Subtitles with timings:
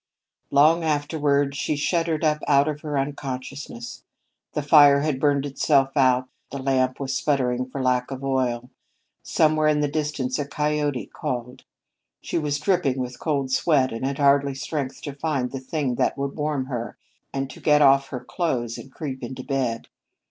[0.49, 4.03] Long afterward, she shuddered up out of her unconsciousness.
[4.53, 8.71] The fire had burned itself out; the lamp was sputtering for lack of oil.
[9.21, 11.65] Somewhere in the distance a coyote called.
[12.19, 16.17] She was dripping with cold sweat, and had hardly strength to find the thing that
[16.17, 16.97] would warm her
[17.31, 19.87] and to get off her clothes and creep into bed.